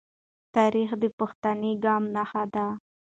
تاریخ 0.55 0.89
د 1.01 1.03
پښتني 1.19 1.71
قام 1.83 2.03
نښان 2.15 2.47
دی. 2.53 2.67